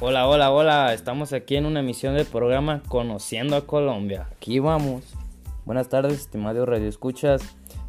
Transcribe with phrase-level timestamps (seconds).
[0.00, 0.94] Hola, hola, hola.
[0.94, 4.28] Estamos aquí en una emisión del programa Conociendo a Colombia.
[4.30, 5.02] Aquí vamos.
[5.64, 7.42] Buenas tardes, estimados radioescuchas.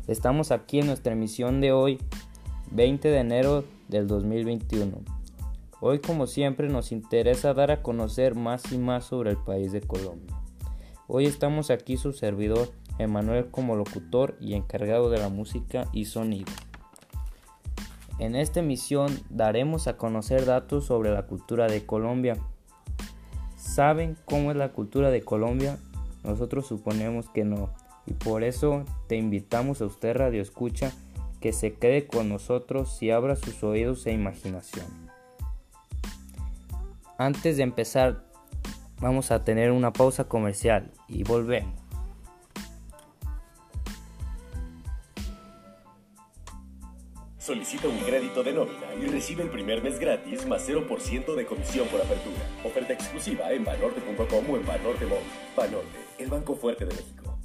[0.08, 2.00] Estamos aquí en nuestra emisión de hoy,
[2.72, 4.98] 20 de enero del 2021.
[5.82, 9.82] Hoy, como siempre, nos interesa dar a conocer más y más sobre el país de
[9.82, 10.36] Colombia.
[11.06, 16.52] Hoy estamos aquí su servidor, Emanuel, como locutor y encargado de la música y sonido.
[18.20, 22.36] En esta emisión daremos a conocer datos sobre la cultura de Colombia.
[23.56, 25.78] ¿Saben cómo es la cultura de Colombia?
[26.26, 27.70] Nosotros suponemos que no,
[28.06, 30.92] y por eso te invitamos a usted Radio Escucha
[31.40, 34.86] que se quede con nosotros y abra sus oídos e imaginación.
[37.18, 38.26] Antes de empezar,
[39.00, 41.79] vamos a tener una pausa comercial y volvemos.
[47.50, 51.88] Solicita un crédito de nómina y recibe el primer mes gratis más 0% de comisión
[51.88, 52.38] por apertura.
[52.64, 55.24] Oferta exclusiva en banorte.com o en Banorte Móvil.
[55.58, 57.40] Banorte, el banco fuerte de México.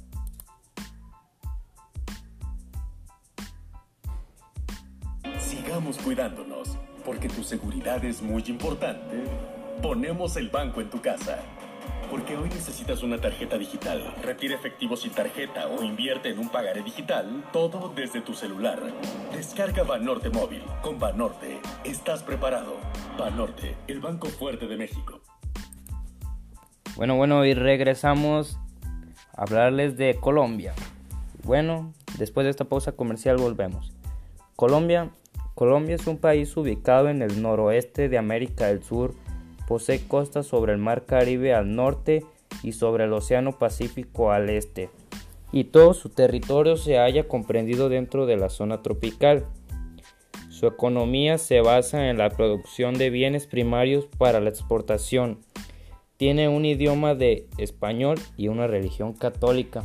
[5.39, 9.23] Sigamos cuidándonos, porque tu seguridad es muy importante.
[9.81, 11.39] Ponemos el banco en tu casa.
[12.09, 14.13] Porque hoy necesitas una tarjeta digital.
[14.21, 17.43] Retira efectivo sin tarjeta o invierte en un pagaré digital.
[17.51, 18.79] Todo desde tu celular.
[19.33, 20.61] Descarga Banorte Móvil.
[20.81, 22.77] Con Banorte estás preparado.
[23.17, 25.21] Banorte, el banco fuerte de México.
[26.95, 28.57] Bueno, bueno, y regresamos
[29.35, 30.73] a hablarles de Colombia.
[31.43, 33.91] Bueno, después de esta pausa comercial volvemos.
[34.55, 35.09] Colombia,
[35.55, 39.13] Colombia es un país ubicado en el noroeste de América del Sur
[39.67, 42.25] Posee costas sobre el Mar Caribe al norte
[42.63, 44.89] y sobre el Océano Pacífico al este,
[45.51, 49.45] y todo su territorio se halla comprendido dentro de la zona tropical.
[50.49, 55.39] Su economía se basa en la producción de bienes primarios para la exportación.
[56.17, 59.83] Tiene un idioma de español y una religión católica.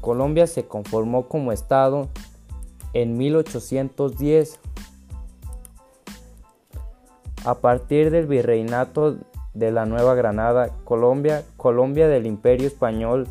[0.00, 2.08] Colombia se conformó como Estado
[2.92, 4.60] en 1810
[7.44, 9.16] a partir del virreinato
[9.54, 13.26] de la Nueva Granada, Colombia, Colombia del Imperio Español,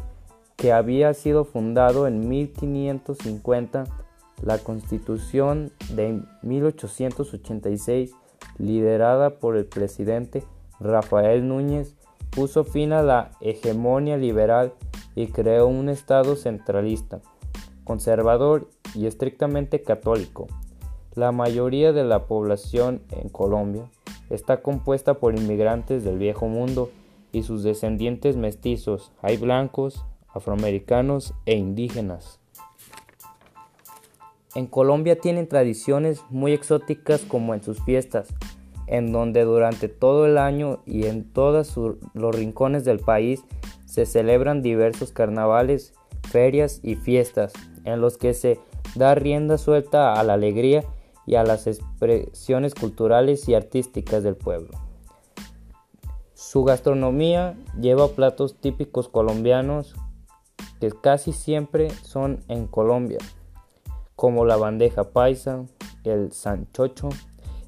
[0.55, 3.85] que había sido fundado en 1550,
[4.43, 8.13] la Constitución de 1886,
[8.57, 10.43] liderada por el presidente
[10.79, 11.95] Rafael Núñez,
[12.31, 14.73] puso fin a la hegemonía liberal
[15.15, 17.21] y creó un Estado centralista,
[17.83, 20.47] conservador y estrictamente católico.
[21.15, 23.89] La mayoría de la población en Colombia
[24.31, 26.89] está compuesta por inmigrantes del viejo mundo
[27.31, 29.11] y sus descendientes mestizos.
[29.21, 32.39] Hay blancos, afroamericanos e indígenas.
[34.55, 38.33] En Colombia tienen tradiciones muy exóticas como en sus fiestas,
[38.87, 41.77] en donde durante todo el año y en todos
[42.13, 43.43] los rincones del país
[43.85, 45.93] se celebran diversos carnavales,
[46.29, 47.53] ferias y fiestas,
[47.85, 48.59] en los que se
[48.95, 50.83] da rienda suelta a la alegría
[51.25, 54.71] y a las expresiones culturales y artísticas del pueblo.
[56.33, 59.95] Su gastronomía lleva platos típicos colombianos
[60.79, 63.19] que casi siempre son en Colombia,
[64.15, 65.65] como la bandeja paisa,
[66.03, 67.09] el sanchocho,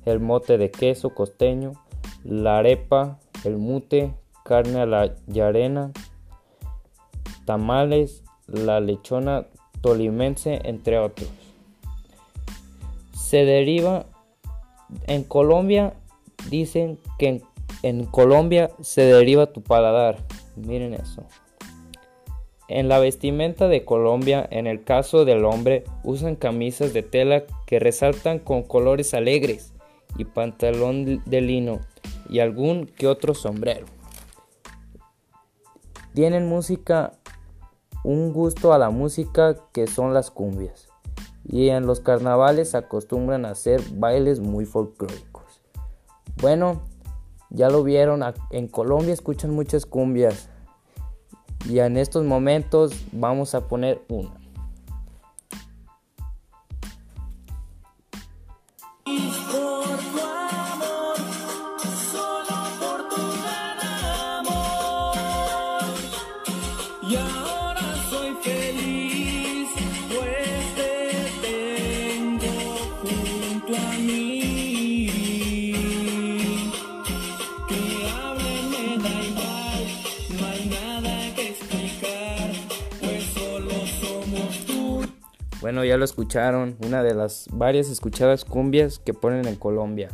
[0.06, 1.74] el mote de queso costeño,
[2.24, 5.92] la arepa, el mute, carne a la yarena,
[7.46, 9.48] tamales, la lechona
[9.82, 11.30] tolimense, entre otros
[13.34, 14.06] se deriva
[15.08, 15.96] en Colombia
[16.52, 17.42] dicen que
[17.82, 20.20] en, Colombia se deriva tu paladar.
[20.56, 21.24] Miren eso.
[22.68, 27.80] En la vestimenta de Colombia, en el caso del hombre, usan camisas de tela que
[27.80, 29.74] resaltan con colores alegres
[30.16, 31.80] y pantalón de lino
[32.30, 33.88] y algún que otro sombrero.
[36.14, 37.14] Tienen música,
[38.04, 40.93] un gusto a la música que son las cumbias
[41.46, 45.62] y en los carnavales acostumbran hacer bailes muy folclóricos.
[46.42, 46.82] Bueno,
[47.50, 50.50] ya lo vieron, en Colombia escuchan muchas cumbias
[51.70, 54.43] y en estos momentos vamos a poner una.
[85.64, 90.10] Bueno, ya lo escucharon, una de las varias escuchadas cumbias que ponen en Colombia.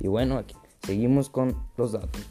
[0.00, 2.28] Y bueno, aquí seguimos con los datos.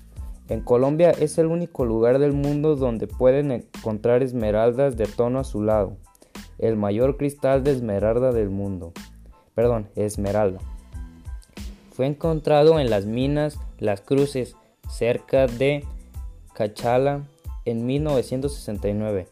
[0.50, 5.96] En Colombia es el único lugar del mundo donde pueden encontrar esmeraldas de tono azulado,
[6.58, 8.92] el mayor cristal de esmeralda del mundo.
[9.56, 10.60] Perdón, esmeralda.
[11.94, 14.58] Fue encontrado en las minas Las Cruces,
[14.90, 15.86] cerca de
[16.56, 17.22] Cachala,
[17.64, 19.30] en 1969.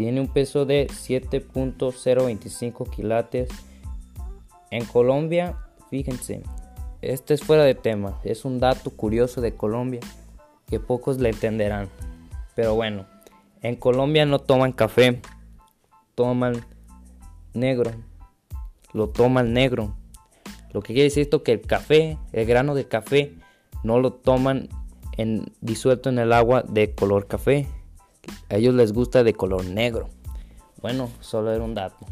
[0.00, 3.50] Tiene un peso de 7.025 quilates.
[4.70, 5.58] En Colombia,
[5.90, 6.42] fíjense,
[7.02, 10.00] este es fuera de tema, es un dato curioso de Colombia
[10.66, 11.90] que pocos le entenderán.
[12.56, 13.04] Pero bueno,
[13.60, 15.20] en Colombia no toman café,
[16.14, 16.64] toman
[17.52, 17.90] negro,
[18.94, 19.94] lo toman negro.
[20.72, 23.34] Lo que quiere decir esto que el café, el grano de café,
[23.84, 24.70] no lo toman
[25.60, 27.68] disuelto en el agua de color café.
[28.48, 30.08] A ellos les gusta de color negro.
[30.82, 32.06] Bueno, solo era un dato.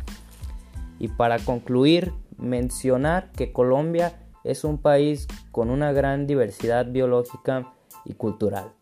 [0.99, 7.73] Y para concluir, mencionar que Colombia es un país con una gran diversidad biológica
[8.05, 8.73] y cultural.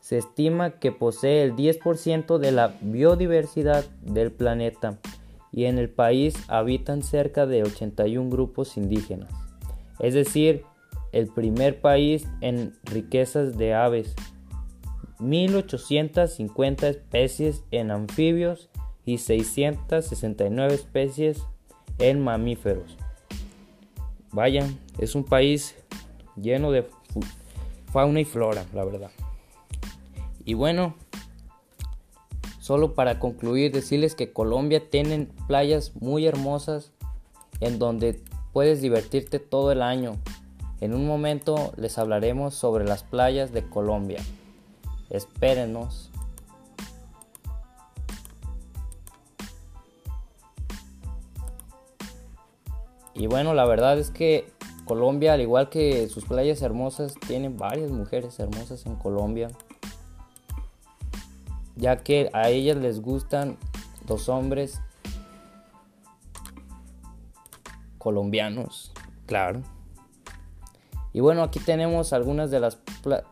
[0.00, 4.98] Se estima que posee el 10% de la biodiversidad del planeta
[5.52, 9.30] y en el país habitan cerca de 81 grupos indígenas,
[9.98, 10.64] es decir,
[11.12, 14.14] el primer país en riquezas de aves,
[15.20, 18.70] 1850 especies en anfibios
[19.04, 21.42] y 669 especies
[21.98, 22.96] en mamíferos.
[24.32, 24.66] Vaya,
[24.98, 25.74] es un país
[26.36, 26.86] lleno de
[27.92, 29.10] fauna y flora, la verdad.
[30.44, 30.94] Y bueno,
[32.60, 36.92] solo para concluir, decirles que Colombia tiene playas muy hermosas
[37.60, 38.22] en donde
[38.52, 40.16] puedes divertirte todo el año.
[40.80, 44.20] En un momento les hablaremos sobre las playas de Colombia.
[45.10, 46.10] Espérenos.
[53.14, 54.50] Y bueno, la verdad es que
[54.86, 59.48] Colombia, al igual que sus playas hermosas, tiene varias mujeres hermosas en Colombia.
[61.76, 63.58] Ya que a ellas les gustan
[64.08, 64.80] los hombres
[67.98, 68.92] colombianos,
[69.26, 69.62] claro.
[71.12, 72.78] Y bueno, aquí tenemos algunas de las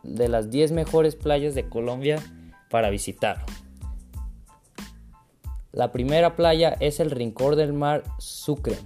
[0.03, 2.21] de las 10 mejores playas de Colombia
[2.69, 3.45] para visitar.
[5.71, 8.77] La primera playa es el Rincón del Mar Sucre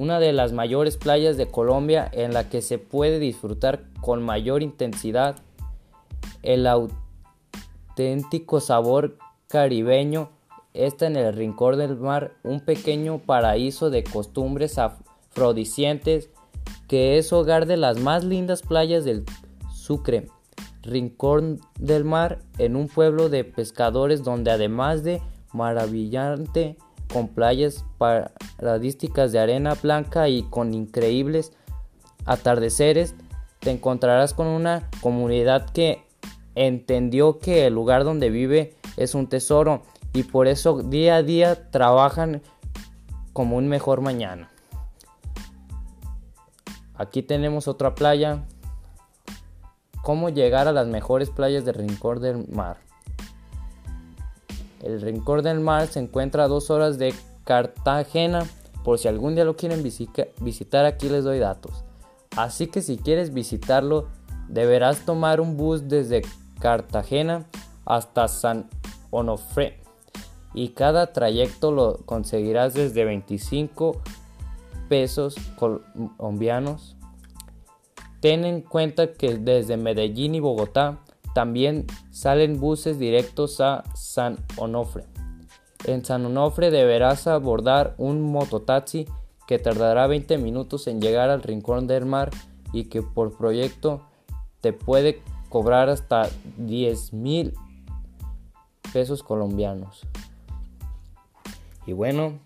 [0.00, 4.62] una de las mayores playas de Colombia en la que se puede disfrutar con mayor
[4.62, 5.36] intensidad
[6.42, 9.18] el auténtico sabor
[9.48, 10.30] caribeño
[10.72, 16.30] está en el rincón del mar, un pequeño paraíso de costumbres afrodiscientes
[16.88, 19.24] que es hogar de las más lindas playas del
[19.72, 20.28] Sucre.
[20.82, 25.20] Rincón del Mar en un pueblo de pescadores donde además de
[25.52, 26.78] maravillante
[27.12, 31.52] con playas paradísticas de arena blanca y con increíbles
[32.24, 33.14] atardeceres,
[33.58, 36.04] te encontrarás con una comunidad que
[36.54, 39.82] entendió que el lugar donde vive es un tesoro
[40.12, 42.42] y por eso día a día trabajan
[43.32, 44.49] como un mejor mañana.
[47.00, 48.44] Aquí tenemos otra playa.
[50.02, 52.76] ¿Cómo llegar a las mejores playas de Rincón del Mar?
[54.82, 57.14] El Rincón del Mar se encuentra a dos horas de
[57.44, 58.46] Cartagena.
[58.84, 61.84] Por si algún día lo quieren visitar, aquí les doy datos.
[62.36, 64.08] Así que si quieres visitarlo,
[64.50, 66.20] deberás tomar un bus desde
[66.60, 67.46] Cartagena
[67.86, 68.68] hasta San
[69.08, 69.80] Onofre.
[70.52, 74.02] Y cada trayecto lo conseguirás desde 25
[74.90, 76.96] pesos colombianos.
[78.20, 80.98] Ten en cuenta que desde Medellín y Bogotá
[81.32, 85.04] también salen buses directos a San Onofre.
[85.84, 89.06] En San Onofre deberás abordar un mototaxi
[89.46, 92.30] que tardará 20 minutos en llegar al rincón del mar
[92.72, 94.02] y que por proyecto
[94.60, 96.28] te puede cobrar hasta
[96.58, 97.54] 10 mil
[98.92, 100.04] pesos colombianos.
[101.86, 102.40] Y bueno,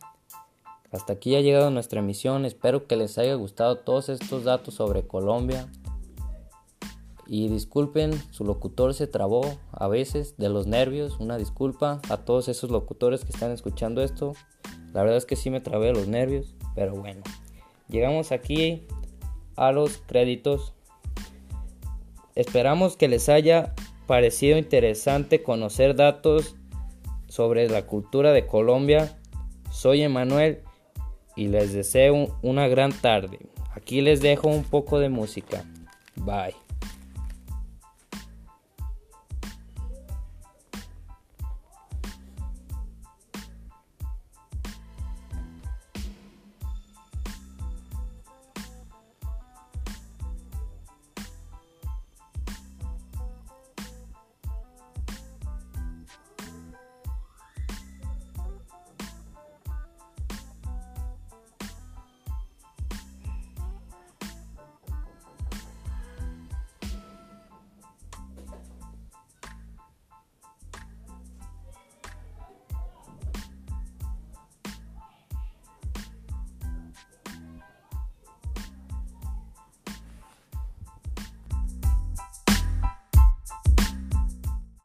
[0.95, 2.45] hasta aquí ha llegado nuestra emisión.
[2.45, 5.67] Espero que les haya gustado todos estos datos sobre Colombia.
[7.27, 11.19] Y disculpen, su locutor se trabó a veces de los nervios.
[11.19, 14.35] Una disculpa a todos esos locutores que están escuchando esto.
[14.93, 17.23] La verdad es que sí me trabé los nervios, pero bueno.
[17.89, 18.87] Llegamos aquí
[19.57, 20.75] a los créditos.
[22.37, 23.75] Esperamos que les haya
[24.07, 26.55] parecido interesante conocer datos
[27.27, 29.19] sobre la cultura de Colombia.
[29.73, 30.63] Soy Emanuel
[31.37, 33.39] y les deseo una gran tarde.
[33.75, 35.65] Aquí les dejo un poco de música.
[36.17, 36.64] Bye.